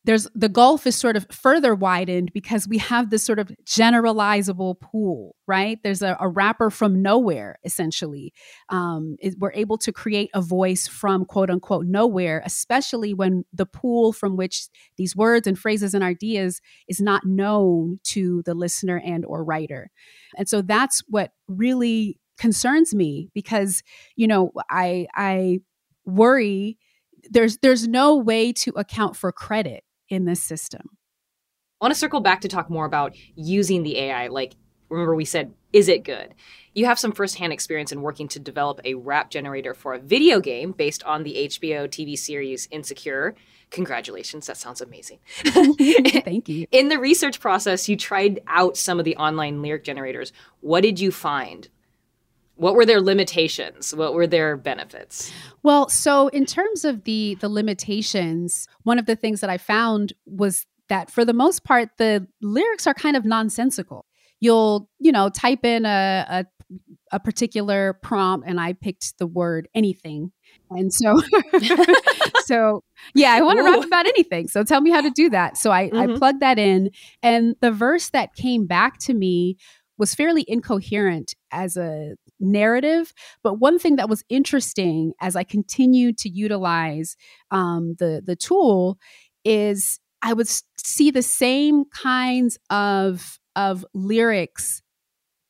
there's 0.08 0.26
the 0.34 0.48
gulf 0.48 0.86
is 0.86 0.96
sort 0.96 1.16
of 1.16 1.26
further 1.30 1.74
widened 1.74 2.32
because 2.32 2.66
we 2.66 2.78
have 2.78 3.10
this 3.10 3.22
sort 3.22 3.38
of 3.38 3.52
generalizable 3.66 4.80
pool 4.80 5.36
right? 5.46 5.78
There's 5.82 6.02
a, 6.02 6.16
a 6.20 6.28
rapper 6.28 6.70
from 6.70 7.00
nowhere 7.00 7.58
essentially. 7.64 8.32
Um, 8.68 9.16
it, 9.18 9.34
we're 9.38 9.52
able 9.52 9.78
to 9.78 9.92
create 9.92 10.30
a 10.34 10.40
voice 10.40 10.86
from 10.86 11.26
quote 11.26 11.50
unquote 11.50 11.84
nowhere 11.86 12.42
especially 12.46 13.12
when 13.12 13.44
the 13.52 13.66
pool 13.66 14.14
from 14.14 14.36
which 14.36 14.68
these 14.96 15.14
words 15.14 15.46
and 15.46 15.58
phrases 15.58 15.92
and 15.92 16.02
ideas 16.02 16.62
is 16.88 17.00
not 17.02 17.26
known 17.26 18.00
to 18.04 18.42
the 18.46 18.54
listener 18.54 19.02
and 19.04 19.26
or 19.26 19.44
writer. 19.44 19.90
And 20.38 20.48
so 20.48 20.62
that's 20.62 21.02
what 21.08 21.32
really 21.48 22.18
concerns 22.38 22.94
me 22.94 23.28
because 23.34 23.82
you 24.14 24.28
know 24.28 24.52
i 24.70 25.08
i 25.16 25.58
worry 26.04 26.78
there's 27.28 27.58
there's 27.58 27.88
no 27.88 28.16
way 28.16 28.52
to 28.52 28.70
account 28.76 29.16
for 29.16 29.32
credit 29.32 29.82
in 30.08 30.24
this 30.24 30.42
system. 30.42 30.82
I 31.80 31.84
want 31.84 31.94
to 31.94 32.00
circle 32.00 32.20
back 32.20 32.40
to 32.40 32.48
talk 32.48 32.70
more 32.70 32.86
about 32.86 33.14
using 33.36 33.82
the 33.84 33.98
AI. 33.98 34.26
Like, 34.28 34.56
remember, 34.88 35.14
we 35.14 35.24
said, 35.24 35.54
is 35.72 35.88
it 35.88 36.02
good? 36.02 36.34
You 36.74 36.86
have 36.86 36.98
some 36.98 37.12
firsthand 37.12 37.52
experience 37.52 37.92
in 37.92 38.02
working 38.02 38.26
to 38.28 38.40
develop 38.40 38.80
a 38.84 38.94
rap 38.94 39.30
generator 39.30 39.74
for 39.74 39.94
a 39.94 39.98
video 39.98 40.40
game 40.40 40.72
based 40.72 41.02
on 41.04 41.22
the 41.22 41.48
HBO 41.48 41.86
TV 41.86 42.18
series 42.18 42.66
Insecure. 42.70 43.36
Congratulations, 43.70 44.46
that 44.46 44.56
sounds 44.56 44.80
amazing. 44.80 45.18
Thank 45.44 46.48
you. 46.48 46.66
In 46.72 46.88
the 46.88 46.98
research 46.98 47.38
process, 47.38 47.88
you 47.88 47.96
tried 47.96 48.40
out 48.46 48.76
some 48.76 48.98
of 48.98 49.04
the 49.04 49.16
online 49.16 49.62
lyric 49.62 49.84
generators. 49.84 50.32
What 50.60 50.82
did 50.82 50.98
you 50.98 51.12
find? 51.12 51.68
What 52.58 52.74
were 52.74 52.84
their 52.84 53.00
limitations 53.00 53.94
what 53.94 54.14
were 54.14 54.26
their 54.26 54.56
benefits 54.56 55.32
well 55.62 55.88
so 55.88 56.28
in 56.28 56.44
terms 56.44 56.84
of 56.84 57.04
the 57.04 57.36
the 57.40 57.48
limitations 57.48 58.66
one 58.82 58.98
of 58.98 59.06
the 59.06 59.16
things 59.16 59.40
that 59.40 59.50
i 59.50 59.56
found 59.58 60.12
was 60.26 60.66
that 60.88 61.10
for 61.10 61.24
the 61.24 61.32
most 61.32 61.64
part 61.64 61.88
the 61.98 62.26
lyrics 62.42 62.86
are 62.86 62.94
kind 62.94 63.16
of 63.16 63.24
nonsensical 63.24 64.06
you'll 64.40 64.88
you 64.98 65.12
know 65.12 65.28
type 65.28 65.64
in 65.64 65.86
a, 65.86 66.26
a 66.28 66.46
a 67.12 67.20
particular 67.20 67.94
prompt 67.94 68.46
and 68.46 68.60
I 68.60 68.74
picked 68.74 69.18
the 69.18 69.26
word 69.26 69.68
anything. 69.74 70.32
And 70.70 70.92
so 70.92 71.20
so 72.44 72.84
yeah, 73.14 73.32
I 73.32 73.40
want 73.40 73.58
to 73.58 73.64
rap 73.64 73.84
about 73.84 74.06
anything. 74.06 74.48
So 74.48 74.64
tell 74.64 74.80
me 74.80 74.90
how 74.90 75.00
to 75.00 75.10
do 75.10 75.30
that. 75.30 75.56
So 75.56 75.70
I, 75.70 75.88
mm-hmm. 75.88 75.96
I 75.96 76.18
plugged 76.18 76.40
that 76.40 76.58
in 76.58 76.90
and 77.22 77.56
the 77.60 77.72
verse 77.72 78.10
that 78.10 78.34
came 78.34 78.66
back 78.66 78.98
to 79.00 79.14
me 79.14 79.56
was 79.96 80.14
fairly 80.14 80.44
incoherent 80.46 81.34
as 81.50 81.76
a 81.76 82.16
narrative. 82.40 83.12
But 83.42 83.54
one 83.54 83.78
thing 83.78 83.96
that 83.96 84.08
was 84.08 84.24
interesting 84.28 85.12
as 85.20 85.36
I 85.36 85.44
continued 85.44 86.18
to 86.18 86.28
utilize 86.28 87.16
um, 87.50 87.96
the 87.98 88.22
the 88.24 88.36
tool 88.36 88.98
is 89.44 90.00
I 90.22 90.32
would 90.32 90.48
see 90.78 91.10
the 91.10 91.22
same 91.22 91.84
kinds 91.86 92.58
of 92.70 93.38
of 93.56 93.84
lyrics 93.94 94.82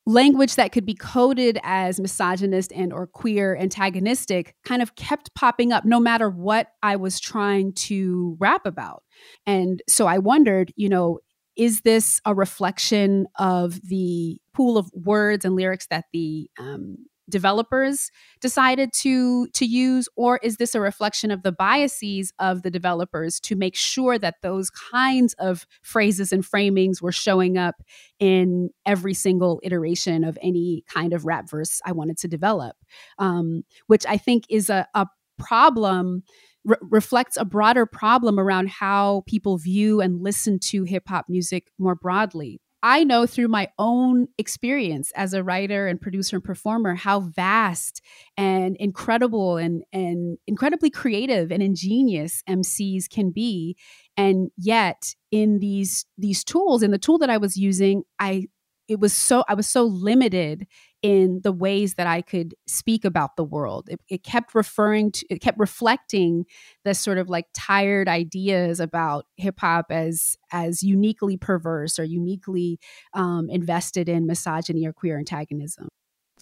language 0.09 0.55
that 0.55 0.73
could 0.73 0.87
be 0.87 0.95
coded 0.95 1.61
as 1.63 2.01
misogynist 2.01 2.73
and 2.73 2.95
or 2.95 3.07
queer 3.07 3.55
antagonistic 3.55 4.57
kind 4.65 4.81
of 4.81 4.95
kept 4.95 5.35
popping 5.35 5.71
up 5.71 5.85
no 5.85 6.01
matter 6.01 6.31
what 6.31 6.69
I 6.83 6.97
was 6.97 7.21
trying 7.21 7.75
to 7.75 8.35
rap 8.41 8.65
about. 8.65 9.03
And 9.47 9.83
so 9.87 10.07
I 10.07 10.17
wondered, 10.17 10.73
you 10.77 10.89
know, 10.89 11.19
is 11.59 11.83
this 11.83 12.23
a 12.25 12.35
reflection 12.35 13.27
of 13.39 13.83
the 13.83 14.41
pool 14.59 14.77
of 14.77 14.91
words 14.93 15.45
and 15.45 15.55
lyrics 15.55 15.87
that 15.87 16.07
the 16.13 16.51
um, 16.59 16.97
developers 17.29 18.11
decided 18.41 18.93
to 18.93 19.47
to 19.49 19.65
use 19.65 20.09
or 20.17 20.41
is 20.43 20.57
this 20.57 20.75
a 20.75 20.81
reflection 20.81 21.31
of 21.31 21.45
the 21.45 21.53
biases 21.53 22.33
of 22.41 22.63
the 22.63 22.71
developers 22.71 23.39
to 23.39 23.55
make 23.55 23.77
sure 23.77 24.19
that 24.19 24.35
those 24.43 24.69
kinds 24.71 25.33
of 25.35 25.65
phrases 25.83 26.33
and 26.33 26.43
framings 26.43 27.01
were 27.01 27.13
showing 27.13 27.57
up 27.57 27.77
in 28.19 28.71
every 28.85 29.15
single 29.15 29.61
iteration 29.63 30.25
of 30.25 30.37
any 30.43 30.83
kind 30.93 31.13
of 31.13 31.25
rap 31.25 31.49
verse 31.49 31.81
i 31.87 31.93
wanted 31.93 32.19
to 32.19 32.27
develop 32.27 32.77
um, 33.19 33.63
which 33.87 34.05
i 34.07 34.17
think 34.17 34.43
is 34.51 34.69
a, 34.69 34.89
a 34.95 35.07
problem 35.39 36.25
re- 36.65 36.77
reflects 36.83 37.37
a 37.37 37.45
broader 37.45 37.87
problem 37.87 38.41
around 38.41 38.69
how 38.69 39.23
people 39.27 39.57
view 39.57 40.01
and 40.01 40.21
listen 40.23 40.59
to 40.59 40.85
hip 40.85 41.05
hop 41.07 41.27
music 41.29 41.69
more 41.79 41.95
broadly. 41.95 42.61
I 42.83 43.03
know 43.03 43.27
through 43.27 43.49
my 43.49 43.69
own 43.79 44.29
experience 44.39 45.11
as 45.17 45.35
a 45.35 45.43
writer 45.43 45.89
and 45.89 46.01
producer 46.01 46.37
and 46.37 46.45
performer 46.45 46.95
how 46.95 47.21
vast 47.21 48.01
and 48.37 48.77
incredible 48.77 49.57
and, 49.57 49.83
and 49.93 50.39
incredibly 50.47 50.91
creative 50.91 51.51
and 51.51 51.63
ingenious 51.63 52.43
MCs 52.49 53.09
can 53.11 53.31
be. 53.31 53.77
And 54.17 54.51
yet 54.57 55.15
in 55.33 55.59
these 55.59 56.07
these 56.17 56.45
tools, 56.45 56.83
in 56.83 56.93
the 56.93 56.99
tool 56.99 57.19
that 57.19 57.31
I 57.31 57.39
was 57.39 57.57
using, 57.57 58.05
I 58.19 58.47
it 58.89 59.01
was 59.01 59.13
so 59.13 59.45
I 59.49 59.55
was 59.55 59.69
so 59.69 59.85
limited 59.85 60.67
in 61.03 61.41
the 61.45 61.53
ways 61.53 61.95
that 61.95 62.07
I 62.07 62.23
could 62.23 62.55
speak 62.67 63.05
about 63.05 63.37
the 63.37 63.45
world. 63.45 63.89
It, 63.89 64.01
it, 64.09 64.23
kept 64.25 64.55
referring 64.55 65.13
to, 65.13 65.27
it 65.31 65.41
kept 65.41 65.59
reflecting 65.59 66.45
the 66.85 66.95
sort 66.95 67.19
of 67.19 67.29
like 67.29 67.47
tired 67.55 68.09
ideas 68.09 68.81
about 68.81 69.27
hip 69.37 69.61
hop 69.61 69.87
as 69.91 70.37
as 70.51 70.83
uniquely 70.83 71.37
perverse 71.37 71.99
or 71.99 72.05
uniquely 72.05 72.79
um, 73.15 73.49
invested 73.49 74.09
in 74.09 74.27
misogyny 74.27 74.87
or 74.87 74.93
queer 74.93 75.19
antagonism. 75.19 75.89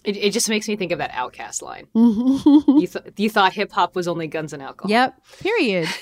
It, 0.03 0.17
it 0.17 0.31
just 0.31 0.49
makes 0.49 0.67
me 0.67 0.75
think 0.75 0.91
of 0.91 0.99
that 0.99 1.11
OutKast 1.11 1.61
line. 1.61 1.87
you, 1.95 2.87
th- 2.87 3.13
you 3.17 3.29
thought 3.29 3.53
hip 3.53 3.71
hop 3.71 3.95
was 3.95 4.07
only 4.07 4.27
guns 4.27 4.53
and 4.53 4.63
alcohol. 4.63 4.89
Yep. 4.89 5.21
Period. 5.39 5.89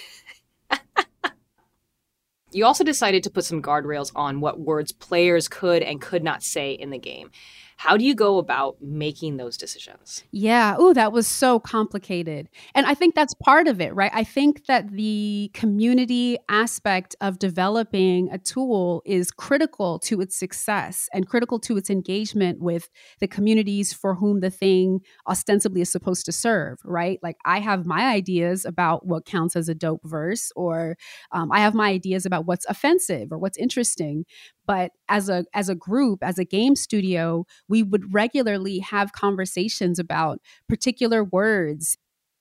You 2.55 2.65
also 2.65 2.85
decided 2.85 3.21
to 3.23 3.29
put 3.29 3.43
some 3.43 3.61
guardrails 3.61 4.13
on 4.15 4.39
what 4.39 4.61
words 4.61 4.93
players 4.93 5.49
could 5.49 5.83
and 5.83 5.99
could 5.99 6.23
not 6.23 6.41
say 6.41 6.71
in 6.71 6.89
the 6.89 6.97
game. 6.97 7.29
How 7.77 7.97
do 7.97 8.05
you 8.05 8.15
go 8.15 8.37
about 8.37 8.77
making 8.81 9.37
those 9.37 9.57
decisions? 9.57 10.23
Yeah. 10.31 10.75
Oh, 10.77 10.93
that 10.93 11.11
was 11.11 11.27
so 11.27 11.59
complicated. 11.59 12.49
And 12.73 12.85
I 12.85 12.93
think 12.93 13.15
that's 13.15 13.33
part 13.33 13.67
of 13.67 13.81
it, 13.81 13.93
right? 13.93 14.11
I 14.13 14.23
think 14.23 14.65
that 14.65 14.91
the 14.91 15.51
community 15.53 16.37
aspect 16.49 17.15
of 17.21 17.37
developing 17.37 18.29
a 18.31 18.37
tool 18.37 19.01
is 19.05 19.29
critical 19.29 19.99
to 19.99 20.21
its 20.21 20.37
success 20.37 21.09
and 21.13 21.27
critical 21.27 21.59
to 21.59 21.77
its 21.77 21.89
engagement 21.89 22.59
with 22.61 22.89
the 23.19 23.27
communities 23.27 23.93
for 23.93 24.15
whom 24.15 24.39
the 24.39 24.49
thing 24.49 25.01
ostensibly 25.27 25.81
is 25.81 25.91
supposed 25.91 26.25
to 26.25 26.31
serve, 26.31 26.79
right? 26.85 27.19
Like 27.21 27.37
I 27.45 27.59
have 27.59 27.85
my 27.85 28.05
ideas 28.05 28.65
about 28.65 29.05
what 29.05 29.25
counts 29.25 29.55
as 29.55 29.69
a 29.69 29.75
dope 29.75 30.01
verse, 30.05 30.51
or 30.55 30.97
um, 31.31 31.51
I 31.51 31.59
have 31.59 31.73
my 31.73 31.89
ideas 31.89 32.25
about 32.25 32.45
what's 32.45 32.65
offensive 32.67 33.31
or 33.31 33.37
what's 33.37 33.57
interesting 33.57 34.25
but 34.65 34.91
as 35.09 35.29
a 35.29 35.45
as 35.53 35.69
a 35.69 35.75
group 35.75 36.19
as 36.21 36.37
a 36.37 36.45
game 36.45 36.75
studio 36.75 37.45
we 37.67 37.83
would 37.83 38.13
regularly 38.13 38.79
have 38.79 39.11
conversations 39.13 39.99
about 39.99 40.39
particular 40.67 41.23
words 41.23 41.97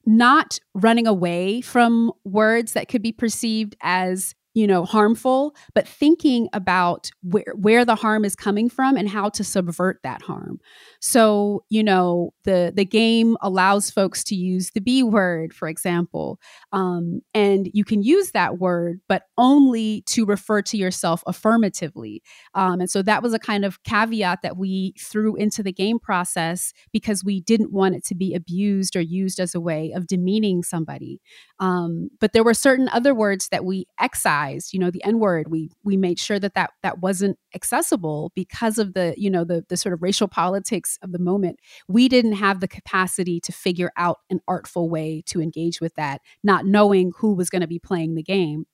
not 0.07 0.59
running 0.75 1.07
away 1.07 1.61
from 1.61 2.13
words 2.25 2.73
that 2.73 2.89
could 2.89 3.03
be 3.03 3.13
perceived 3.13 3.75
as 3.81 4.35
you 4.55 4.67
know 4.67 4.85
harmful 4.85 5.55
but 5.75 5.87
thinking 5.87 6.49
about 6.53 7.11
where 7.23 7.53
where 7.57 7.85
the 7.85 7.95
harm 7.95 8.25
is 8.25 8.37
coming 8.37 8.69
from 8.69 8.97
and 8.97 9.09
how 9.09 9.29
to 9.29 9.45
subvert 9.45 10.01
that 10.03 10.23
harm. 10.23 10.59
So 11.01 11.65
you 11.71 11.83
know 11.83 12.33
the 12.45 12.73
the 12.75 12.85
game 12.85 13.37
allows 13.43 13.91
folks 13.91 14.25
to 14.25 14.35
use 14.35 14.71
the 14.71 14.81
b 14.81 15.03
word 15.03 15.53
for 15.53 15.69
example 15.69 16.39
um, 16.73 17.21
and 17.35 17.69
you 17.73 17.85
can 17.85 18.03
use 18.03 18.31
that 18.33 18.59
word 18.59 19.01
but 19.09 19.23
only 19.39 20.03
to 20.07 20.25
refer 20.25 20.63
to 20.63 20.77
yourself 20.77 21.23
affirmatively. 21.27 22.23
Um, 22.55 22.81
and 22.81 22.91
so 22.91 23.03
that 23.03 23.23
was 23.23 23.35
a 23.35 23.39
kind 23.39 23.65
of 23.65 23.83
caveat 23.83 24.43
that 24.43 24.57
we 24.57 24.95
threw 24.99 25.37
into 25.37 25.63
the 25.63 25.73
game 25.73 25.99
process 25.99 26.73
because 26.93 27.25
we 27.25 27.41
didn't 27.41 27.73
want 27.73 27.95
it 27.95 28.05
to 28.07 28.15
be 28.15 28.35
abused 28.35 28.97
or 28.97 29.01
used 29.01 29.41
as 29.41 29.55
a 29.55 29.61
way 29.61 29.93
of 29.95 30.07
demeaning 30.07 30.63
somebody. 30.63 31.21
Um, 31.59 32.11
but 32.21 32.33
there 32.33 32.45
were 32.45 32.55
certain 32.55 32.89
other 32.91 33.15
words 33.15 33.49
that 33.49 33.65
we 33.65 33.87
excised 34.01 34.44
you 34.73 34.79
know 34.79 34.91
the 34.91 35.05
n 35.05 35.19
word 35.19 35.51
we 35.51 35.71
we 35.83 35.97
made 35.97 36.19
sure 36.19 36.39
that 36.39 36.55
that 36.55 36.71
that 36.83 37.01
wasn't 37.01 37.39
accessible 37.55 38.33
because 38.35 38.79
of 38.79 38.95
the 38.95 39.15
you 39.17 39.31
know 39.31 39.45
the 39.45 39.65
the 39.69 39.77
sort 39.77 39.93
of 39.93 40.03
racial 40.03 40.29
politics 40.29 40.99
of 41.03 41.13
the 41.13 41.19
moment. 41.19 41.59
We 41.89 42.09
didn't 42.09 42.35
have 42.35 42.61
the 42.61 42.69
capacity 42.69 43.41
to 43.41 43.53
figure 43.53 43.93
out 43.97 44.19
an 44.31 44.41
artful 44.47 44.89
way 44.89 45.23
to 45.27 45.41
engage 45.41 45.81
with 45.81 45.95
that 45.97 46.21
not 46.43 46.67
knowing 46.67 47.13
who 47.19 47.35
was 47.35 47.51
going 47.51 47.63
to 47.63 47.69
be 47.69 47.79
playing 47.79 48.15
the 48.15 48.23
game. 48.23 48.67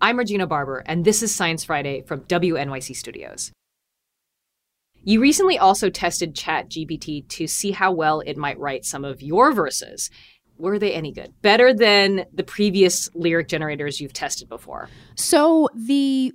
I'm 0.00 0.18
regina 0.18 0.46
barber 0.46 0.82
and 0.86 1.04
this 1.04 1.22
is 1.22 1.34
science 1.34 1.64
friday 1.64 2.02
from 2.02 2.20
wnyc 2.22 2.96
studios. 2.96 3.52
You 5.04 5.20
recently 5.20 5.58
also 5.58 5.90
tested 5.90 6.36
ChatGPT 6.36 7.28
to 7.30 7.48
see 7.48 7.72
how 7.72 7.90
well 7.90 8.20
it 8.20 8.36
might 8.36 8.58
write 8.60 8.84
some 8.84 9.04
of 9.04 9.20
your 9.20 9.52
verses 9.52 10.10
were 10.62 10.78
they 10.78 10.94
any 10.94 11.12
good? 11.12 11.34
Better 11.42 11.74
than 11.74 12.24
the 12.32 12.44
previous 12.44 13.10
lyric 13.14 13.48
generators 13.48 14.00
you've 14.00 14.12
tested 14.12 14.48
before? 14.48 14.88
So 15.16 15.68
the 15.74 16.32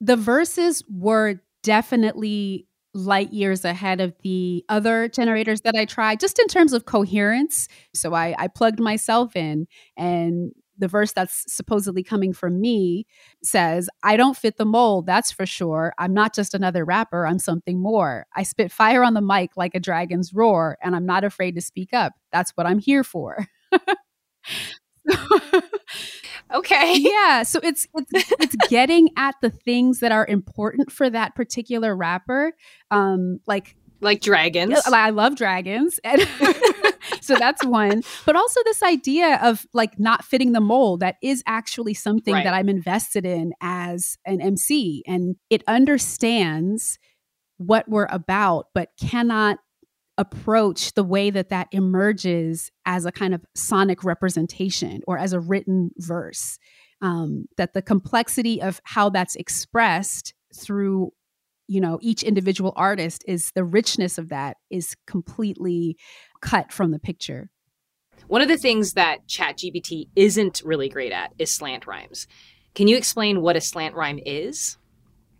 the 0.00 0.16
verses 0.16 0.82
were 0.88 1.40
definitely 1.62 2.66
light 2.94 3.32
years 3.32 3.64
ahead 3.64 4.00
of 4.00 4.14
the 4.22 4.64
other 4.68 5.08
generators 5.08 5.60
that 5.62 5.74
I 5.76 5.84
tried, 5.84 6.20
just 6.20 6.38
in 6.38 6.46
terms 6.46 6.72
of 6.72 6.86
coherence. 6.86 7.68
So 7.94 8.14
I, 8.14 8.34
I 8.38 8.48
plugged 8.48 8.80
myself 8.80 9.36
in 9.36 9.66
and 9.96 10.52
the 10.80 10.88
verse 10.88 11.12
that's 11.12 11.44
supposedly 11.52 12.02
coming 12.02 12.32
from 12.32 12.60
me 12.60 13.06
says, 13.42 13.88
I 14.02 14.16
don't 14.16 14.36
fit 14.36 14.56
the 14.56 14.64
mold, 14.64 15.06
that's 15.06 15.30
for 15.30 15.46
sure. 15.46 15.94
I'm 15.98 16.12
not 16.12 16.34
just 16.34 16.54
another 16.54 16.84
rapper, 16.84 17.26
I'm 17.26 17.38
something 17.38 17.80
more. 17.80 18.26
I 18.34 18.42
spit 18.42 18.72
fire 18.72 19.04
on 19.04 19.14
the 19.14 19.20
mic 19.20 19.56
like 19.56 19.74
a 19.74 19.80
dragon's 19.80 20.34
roar, 20.34 20.78
and 20.82 20.96
I'm 20.96 21.06
not 21.06 21.24
afraid 21.24 21.54
to 21.54 21.60
speak 21.60 21.92
up. 21.92 22.14
That's 22.32 22.50
what 22.52 22.66
I'm 22.66 22.78
here 22.78 23.04
for. 23.04 23.46
okay. 26.54 26.94
Yeah, 26.96 27.42
so 27.42 27.60
it's 27.62 27.86
it's 27.94 28.32
it's 28.40 28.56
getting 28.68 29.10
at 29.16 29.34
the 29.42 29.50
things 29.50 30.00
that 30.00 30.12
are 30.12 30.26
important 30.26 30.90
for 30.92 31.08
that 31.10 31.34
particular 31.34 31.96
rapper. 31.96 32.52
Um 32.90 33.40
like 33.46 33.76
like 34.00 34.20
dragons. 34.20 34.80
I 34.86 35.10
love 35.10 35.36
dragons. 35.36 36.00
And 36.04 36.20
so 37.20 37.34
that's 37.34 37.64
one. 37.64 38.02
But 38.26 38.36
also 38.36 38.60
this 38.64 38.82
idea 38.82 39.38
of 39.42 39.66
like 39.72 39.98
not 39.98 40.24
fitting 40.24 40.52
the 40.52 40.60
mold 40.60 41.00
that 41.00 41.16
is 41.22 41.42
actually 41.46 41.94
something 41.94 42.34
right. 42.34 42.44
that 42.44 42.54
I'm 42.54 42.68
invested 42.68 43.24
in 43.24 43.52
as 43.60 44.16
an 44.26 44.40
MC. 44.40 45.02
And 45.06 45.36
it 45.48 45.62
understands 45.66 46.98
what 47.58 47.88
we're 47.88 48.08
about, 48.10 48.66
but 48.74 48.90
cannot 49.00 49.58
approach 50.18 50.92
the 50.94 51.04
way 51.04 51.30
that 51.30 51.48
that 51.48 51.68
emerges 51.72 52.70
as 52.84 53.06
a 53.06 53.12
kind 53.12 53.34
of 53.34 53.44
sonic 53.54 54.04
representation 54.04 55.00
or 55.06 55.18
as 55.18 55.32
a 55.32 55.40
written 55.40 55.90
verse. 55.96 56.58
Um, 57.02 57.46
that 57.56 57.72
the 57.72 57.80
complexity 57.80 58.60
of 58.60 58.78
how 58.84 59.08
that's 59.08 59.34
expressed 59.34 60.34
through 60.54 61.12
you 61.70 61.80
know 61.80 61.98
each 62.02 62.22
individual 62.22 62.72
artist 62.76 63.24
is 63.26 63.52
the 63.54 63.64
richness 63.64 64.18
of 64.18 64.28
that 64.28 64.56
is 64.70 64.94
completely 65.06 65.96
cut 66.42 66.72
from 66.72 66.90
the 66.90 66.98
picture 66.98 67.50
one 68.28 68.42
of 68.42 68.48
the 68.48 68.56
things 68.56 68.92
that 68.92 69.26
ChatGPT 69.26 70.08
isn't 70.14 70.62
really 70.64 70.88
great 70.88 71.10
at 71.10 71.32
is 71.38 71.52
slant 71.52 71.86
rhymes. 71.86 72.26
Can 72.74 72.86
you 72.86 72.96
explain 72.96 73.42
what 73.42 73.56
a 73.56 73.60
slant 73.60 73.94
rhyme 73.94 74.20
is? 74.24 74.76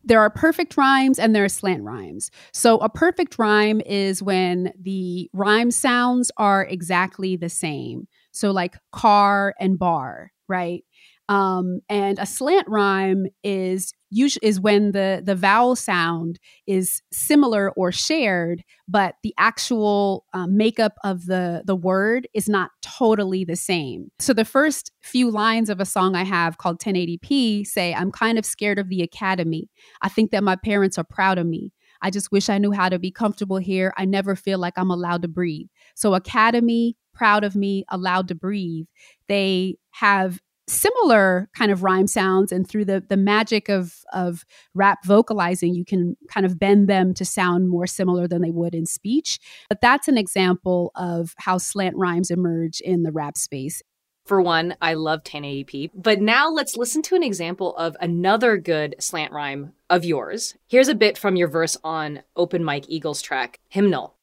There 0.03 0.21
are 0.21 0.31
perfect 0.31 0.77
rhymes 0.77 1.19
and 1.19 1.35
there 1.35 1.45
are 1.45 1.49
slant 1.49 1.85
rhymes. 1.85 2.31
So, 2.53 2.79
a 2.79 2.89
perfect 2.89 3.39
rhyme 3.39 3.81
is 3.83 4.23
when 4.23 4.73
the 4.81 5.31
rhyme 5.33 5.71
sounds 5.71 6.33
are 6.37 6.65
exactly 6.65 7.37
the 7.37 7.51
same. 7.51 8.09
So, 8.33 8.51
like 8.51 8.77
car 8.93 9.55
and 9.61 9.79
bar, 9.79 10.33
right? 10.49 10.83
Um, 11.29 11.81
and 11.89 12.19
a 12.19 12.27
slant 12.27 12.67
rhyme 12.67 13.27
is 13.45 13.93
usually 14.11 14.47
is 14.47 14.61
when 14.61 14.93
the 14.93 15.23
the 15.25 15.35
vowel 15.35 15.77
sound 15.77 16.39
is 16.67 17.03
similar 17.13 17.71
or 17.73 17.93
shared, 17.93 18.63
but 18.89 19.15
the 19.23 19.35
actual 19.39 20.25
um, 20.35 20.57
makeup 20.57 20.95
of 21.05 21.27
the 21.27 21.63
the 21.65 21.77
word 21.77 22.29
is 22.35 22.49
not 22.49 22.71
totally 22.83 23.45
the 23.45 23.57
same. 23.57 24.11
So 24.19 24.33
the 24.33 24.45
first 24.45 24.93
few 25.01 25.31
lines 25.31 25.71
of 25.71 25.81
a 25.81 25.87
song 25.87 26.15
I 26.17 26.25
have 26.25 26.59
called 26.59 26.81
1080p 26.81 27.65
say, 27.67 27.95
"I'm 27.95 28.11
kind 28.13 28.39
of 28.39 28.45
scared 28.45 28.79
of 28.79 28.89
the 28.89 29.03
academy. 29.03 29.69
I 30.03 30.09
think 30.09 30.31
that 30.33 30.45
my 30.45 30.57
parents 30.57 30.99
are 30.99 31.05
proud 31.05 31.39
of 31.39 31.47
me." 31.47 31.73
I 32.03 32.11
just 32.11 32.33
wish 32.33 32.49
I 32.49 32.59
knew 32.59 32.73
how 32.73 32.89
to 32.89 32.99
be 32.99 33.11
comfortable 33.11 33.59
here. 33.59 33.93
I 33.97 34.05
never 34.07 34.35
feel 34.35 34.59
like 34.59 34.75
I'm 34.77 34.91
allowed 34.91 35.23
to 35.23 35.29
breathe. 35.29 35.67
So, 35.95 36.15
Academy, 36.15 36.97
proud 37.13 37.45
of 37.45 37.55
me, 37.55 37.85
allowed 37.91 38.29
to 38.29 38.35
breathe. 38.35 38.87
They 39.29 39.77
have 39.91 40.41
similar 40.71 41.49
kind 41.55 41.71
of 41.71 41.83
rhyme 41.83 42.07
sounds 42.07 42.53
and 42.53 42.69
through 42.69 42.85
the 42.85 43.05
the 43.09 43.17
magic 43.17 43.69
of 43.69 44.05
of 44.13 44.45
rap 44.75 45.05
vocalizing 45.05 45.75
you 45.75 45.85
can 45.85 46.17
kind 46.29 46.47
of 46.47 46.59
bend 46.59 46.89
them 46.89 47.13
to 47.13 47.25
sound 47.25 47.69
more 47.69 47.87
similar 47.87 48.29
than 48.29 48.41
they 48.41 48.51
would 48.51 48.75
in 48.75 48.87
speech 48.87 49.39
but 49.69 49.81
that's 49.81 50.09
an 50.09 50.17
example 50.17 50.93
of 50.95 51.35
how 51.39 51.59
slant 51.59 51.97
rhymes 51.97 52.31
emerge 52.31 52.81
in 52.81 53.03
the 53.03 53.13
rap 53.13 53.37
space 53.37 53.83
for 54.27 54.41
one, 54.41 54.77
I 54.81 54.95
love 54.95 55.25
1080p. 55.25 55.91
But 55.93 56.21
now 56.21 56.51
let's 56.51 56.77
listen 56.77 57.03
to 57.03 57.17
an 57.17 57.25
example 57.25 57.75
of 57.77 57.97
another 58.01 58.59
good 58.59 58.95
slant 59.01 59.33
rhyme 59.33 59.73
of 59.89 60.05
yours. 60.05 60.55
Here's 60.69 60.87
a 60.87 60.95
bit 60.95 61.19
from 61.19 61.35
your 61.35 61.49
verse 61.49 61.77
on 61.83 62.23
Open 62.37 62.63
Mike 62.63 62.85
Eagle's 62.89 63.23
track, 63.23 63.59
Hymnal. 63.69 64.15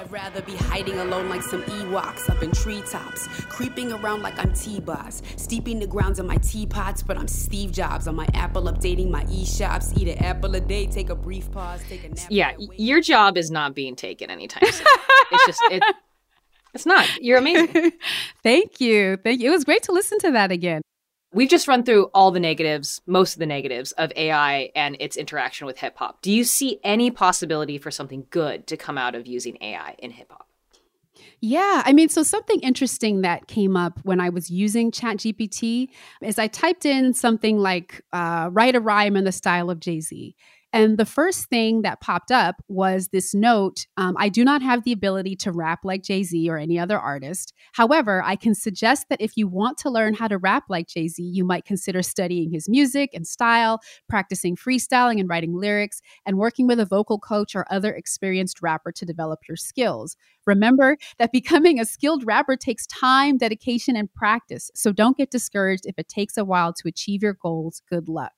I'd 0.00 0.10
rather 0.10 0.40
be 0.40 0.56
hiding 0.56 0.98
alone 0.98 1.28
like 1.28 1.42
some 1.42 1.62
Ewoks 1.64 2.30
up 2.30 2.42
in 2.42 2.52
treetops, 2.52 3.28
creeping 3.50 3.92
around 3.92 4.22
like 4.22 4.38
I'm 4.38 4.54
T-Boss, 4.54 5.20
steeping 5.36 5.78
the 5.78 5.86
grounds 5.86 6.18
in 6.18 6.26
my 6.26 6.38
teapots, 6.38 7.02
but 7.02 7.18
I'm 7.18 7.28
Steve 7.28 7.70
Jobs 7.70 8.08
on 8.08 8.16
my 8.16 8.26
Apple 8.32 8.62
updating 8.62 9.10
my 9.10 9.26
e-shops, 9.30 9.92
eat 9.98 10.08
an 10.08 10.16
apple 10.24 10.54
a 10.54 10.60
day, 10.60 10.86
take 10.86 11.10
a 11.10 11.14
brief 11.14 11.52
pause, 11.52 11.82
take 11.86 12.04
a 12.04 12.08
nap. 12.08 12.26
Yeah, 12.30 12.52
your 12.78 13.02
job 13.02 13.36
is 13.36 13.50
not 13.50 13.74
being 13.74 13.94
taken 13.94 14.30
anytime 14.30 14.70
soon. 14.72 14.86
it's 15.32 15.46
just 15.46 15.60
it, 15.70 15.82
it's 16.72 16.86
not. 16.86 17.06
You're 17.20 17.36
amazing. 17.36 17.92
Thank 18.42 18.80
you. 18.80 19.18
Thank 19.18 19.42
you. 19.42 19.50
It 19.50 19.54
was 19.54 19.64
great 19.64 19.82
to 19.82 19.92
listen 19.92 20.18
to 20.20 20.30
that 20.30 20.50
again. 20.50 20.80
We've 21.32 21.48
just 21.48 21.68
run 21.68 21.84
through 21.84 22.10
all 22.12 22.32
the 22.32 22.40
negatives, 22.40 23.00
most 23.06 23.34
of 23.34 23.38
the 23.38 23.46
negatives 23.46 23.92
of 23.92 24.12
AI 24.16 24.70
and 24.74 24.96
its 24.98 25.16
interaction 25.16 25.64
with 25.64 25.78
hip 25.78 25.96
hop. 25.96 26.22
Do 26.22 26.32
you 26.32 26.42
see 26.42 26.80
any 26.82 27.12
possibility 27.12 27.78
for 27.78 27.92
something 27.92 28.26
good 28.30 28.66
to 28.66 28.76
come 28.76 28.98
out 28.98 29.14
of 29.14 29.28
using 29.28 29.56
AI 29.60 29.94
in 29.98 30.10
hip 30.10 30.32
hop? 30.32 30.48
Yeah, 31.40 31.82
I 31.86 31.92
mean, 31.92 32.08
so 32.08 32.22
something 32.22 32.60
interesting 32.60 33.22
that 33.22 33.46
came 33.46 33.76
up 33.76 34.00
when 34.02 34.20
I 34.20 34.28
was 34.28 34.50
using 34.50 34.90
ChatGPT 34.90 35.88
is 36.20 36.38
I 36.38 36.48
typed 36.48 36.84
in 36.84 37.14
something 37.14 37.58
like 37.58 38.02
uh, 38.12 38.48
write 38.52 38.74
a 38.74 38.80
rhyme 38.80 39.16
in 39.16 39.24
the 39.24 39.32
style 39.32 39.70
of 39.70 39.80
Jay 39.80 40.00
Z. 40.00 40.34
And 40.72 40.98
the 40.98 41.04
first 41.04 41.46
thing 41.46 41.82
that 41.82 42.00
popped 42.00 42.30
up 42.30 42.62
was 42.68 43.08
this 43.08 43.34
note 43.34 43.86
um, 43.96 44.14
I 44.18 44.28
do 44.28 44.44
not 44.44 44.62
have 44.62 44.84
the 44.84 44.92
ability 44.92 45.34
to 45.36 45.52
rap 45.52 45.80
like 45.84 46.02
Jay 46.02 46.22
Z 46.22 46.48
or 46.48 46.58
any 46.58 46.78
other 46.78 46.98
artist. 46.98 47.52
However, 47.72 48.22
I 48.24 48.36
can 48.36 48.54
suggest 48.54 49.06
that 49.08 49.20
if 49.20 49.36
you 49.36 49.48
want 49.48 49.78
to 49.78 49.90
learn 49.90 50.14
how 50.14 50.28
to 50.28 50.38
rap 50.38 50.64
like 50.68 50.86
Jay 50.86 51.08
Z, 51.08 51.22
you 51.22 51.44
might 51.44 51.64
consider 51.64 52.02
studying 52.02 52.50
his 52.50 52.68
music 52.68 53.10
and 53.14 53.26
style, 53.26 53.80
practicing 54.08 54.54
freestyling 54.54 55.18
and 55.18 55.28
writing 55.28 55.54
lyrics, 55.54 56.00
and 56.24 56.38
working 56.38 56.66
with 56.68 56.78
a 56.78 56.86
vocal 56.86 57.18
coach 57.18 57.56
or 57.56 57.66
other 57.70 57.92
experienced 57.92 58.62
rapper 58.62 58.92
to 58.92 59.04
develop 59.04 59.40
your 59.48 59.56
skills. 59.56 60.16
Remember 60.46 60.96
that 61.18 61.32
becoming 61.32 61.80
a 61.80 61.84
skilled 61.84 62.24
rapper 62.24 62.56
takes 62.56 62.86
time, 62.86 63.38
dedication, 63.38 63.96
and 63.96 64.12
practice. 64.14 64.70
So 64.74 64.92
don't 64.92 65.16
get 65.16 65.30
discouraged 65.30 65.86
if 65.86 65.98
it 65.98 66.08
takes 66.08 66.36
a 66.36 66.44
while 66.44 66.72
to 66.74 66.88
achieve 66.88 67.22
your 67.22 67.34
goals. 67.34 67.82
Good 67.90 68.08
luck. 68.08 68.32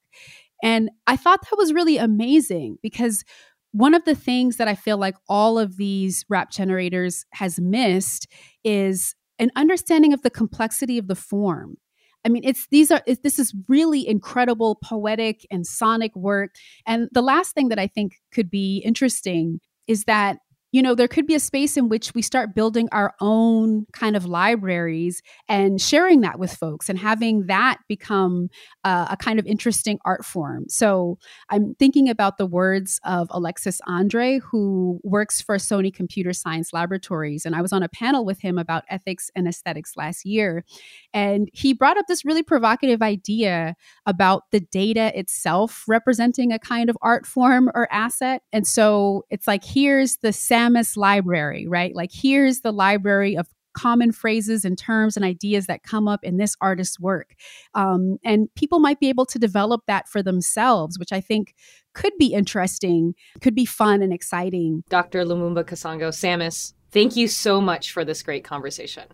And 0.62 0.90
I 1.06 1.16
thought 1.16 1.40
that 1.42 1.56
was 1.56 1.72
really 1.72 1.96
amazing 1.96 2.78
because 2.82 3.24
one 3.72 3.94
of 3.94 4.04
the 4.04 4.14
things 4.14 4.58
that 4.58 4.68
I 4.68 4.74
feel 4.74 4.98
like 4.98 5.16
all 5.28 5.58
of 5.58 5.76
these 5.76 6.24
rap 6.28 6.50
generators 6.50 7.24
has 7.32 7.58
missed 7.58 8.28
is 8.64 9.14
an 9.38 9.50
understanding 9.56 10.12
of 10.12 10.22
the 10.22 10.30
complexity 10.30 10.98
of 10.98 11.08
the 11.08 11.14
form. 11.14 11.76
I 12.24 12.28
mean, 12.28 12.44
it's 12.44 12.68
these 12.70 12.90
are 12.90 13.02
it, 13.06 13.22
this 13.22 13.38
is 13.38 13.54
really 13.68 14.06
incredible 14.06 14.78
poetic 14.84 15.44
and 15.50 15.66
sonic 15.66 16.14
work. 16.14 16.54
And 16.86 17.08
the 17.12 17.22
last 17.22 17.54
thing 17.54 17.68
that 17.70 17.78
I 17.78 17.88
think 17.88 18.20
could 18.32 18.50
be 18.50 18.78
interesting 18.84 19.58
is 19.88 20.04
that 20.04 20.38
you 20.72 20.80
know, 20.80 20.94
there 20.94 21.06
could 21.06 21.26
be 21.26 21.34
a 21.34 21.40
space 21.40 21.76
in 21.76 21.90
which 21.90 22.14
we 22.14 22.22
start 22.22 22.54
building 22.54 22.88
our 22.92 23.14
own 23.20 23.86
kind 23.92 24.16
of 24.16 24.24
libraries 24.24 25.22
and 25.46 25.78
sharing 25.78 26.22
that 26.22 26.38
with 26.38 26.54
folks 26.54 26.88
and 26.88 26.98
having 26.98 27.46
that 27.46 27.78
become 27.88 28.48
uh, 28.82 29.06
a 29.10 29.16
kind 29.18 29.38
of 29.38 29.46
interesting 29.46 29.98
art 30.06 30.24
form. 30.24 30.64
So 30.68 31.18
I'm 31.50 31.74
thinking 31.74 32.08
about 32.08 32.38
the 32.38 32.46
words 32.46 32.98
of 33.04 33.28
Alexis 33.30 33.82
Andre, 33.86 34.38
who 34.38 34.98
works 35.04 35.42
for 35.42 35.56
Sony 35.56 35.92
Computer 35.92 36.32
Science 36.32 36.72
Laboratories. 36.72 37.44
And 37.44 37.54
I 37.54 37.60
was 37.60 37.74
on 37.74 37.82
a 37.82 37.88
panel 37.88 38.24
with 38.24 38.40
him 38.40 38.56
about 38.56 38.84
ethics 38.88 39.30
and 39.36 39.46
aesthetics 39.46 39.94
last 39.94 40.24
year. 40.24 40.64
And 41.12 41.50
he 41.52 41.74
brought 41.74 41.98
up 41.98 42.06
this 42.08 42.24
really 42.24 42.42
provocative 42.42 43.02
idea 43.02 43.76
about 44.06 44.50
the 44.52 44.60
data 44.60 45.16
itself 45.18 45.84
representing 45.86 46.50
a 46.50 46.58
kind 46.58 46.88
of 46.88 46.96
art 47.02 47.26
form 47.26 47.70
or 47.74 47.92
asset. 47.92 48.42
And 48.54 48.66
so 48.66 49.26
it's 49.28 49.46
like, 49.46 49.64
here's 49.64 50.16
the 50.16 50.32
sound 50.32 50.61
SAMMUS 50.62 50.96
library, 50.96 51.66
right? 51.66 51.94
Like 51.94 52.10
here's 52.12 52.60
the 52.60 52.72
library 52.72 53.36
of 53.36 53.48
common 53.74 54.12
phrases 54.12 54.64
and 54.64 54.76
terms 54.78 55.16
and 55.16 55.24
ideas 55.24 55.66
that 55.66 55.82
come 55.82 56.06
up 56.06 56.22
in 56.22 56.36
this 56.36 56.56
artist's 56.60 57.00
work. 57.00 57.34
Um, 57.74 58.18
and 58.24 58.48
people 58.54 58.78
might 58.78 59.00
be 59.00 59.08
able 59.08 59.26
to 59.26 59.38
develop 59.38 59.82
that 59.86 60.08
for 60.08 60.22
themselves, 60.22 60.98
which 60.98 61.12
I 61.12 61.20
think 61.20 61.54
could 61.94 62.12
be 62.18 62.34
interesting, 62.34 63.14
could 63.40 63.54
be 63.54 63.64
fun 63.64 64.02
and 64.02 64.12
exciting. 64.12 64.84
Dr. 64.88 65.24
Lumumba 65.24 65.64
Kasongo, 65.64 66.10
Sammus, 66.10 66.74
thank 66.90 67.16
you 67.16 67.28
so 67.28 67.60
much 67.60 67.92
for 67.92 68.04
this 68.04 68.22
great 68.22 68.44
conversation. 68.44 69.04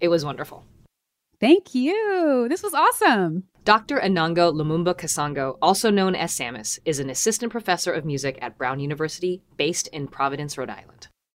It 0.00 0.08
was 0.08 0.24
wonderful. 0.24 0.64
Thank 1.40 1.74
you. 1.74 2.46
This 2.48 2.62
was 2.62 2.74
awesome. 2.74 3.44
Dr. 3.64 4.00
Enongo 4.00 4.52
Lumumba 4.52 4.92
Kasongo, 4.92 5.56
also 5.62 5.88
known 5.88 6.16
as 6.16 6.32
Sammus, 6.32 6.80
is 6.84 6.98
an 6.98 7.08
assistant 7.08 7.52
professor 7.52 7.92
of 7.92 8.04
music 8.04 8.36
at 8.42 8.58
Brown 8.58 8.80
University 8.80 9.40
based 9.56 9.86
in 9.88 10.08
Providence, 10.08 10.58
Rhode 10.58 10.70
Island. 10.70 11.06